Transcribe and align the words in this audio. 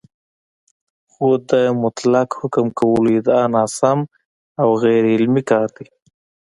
خو 1.11 1.27
د 1.49 1.51
مطلق 1.83 2.29
حکم 2.39 2.67
کولو 2.79 3.09
ادعا 3.19 3.43
ناسم 3.55 3.99
او 4.61 4.67
غیرعلمي 4.83 5.43
کار 5.51 5.67
دی 5.75 5.85